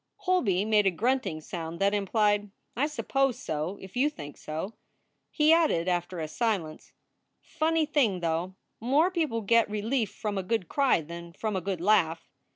[0.15, 4.73] Holby made a grunting sound that implied, "I suppose so, if you think so."
[5.29, 6.91] He added, after a silence:
[7.39, 11.81] Funny thing, though; more people get relief from a good cry than from a good
[11.81, 12.27] laugh.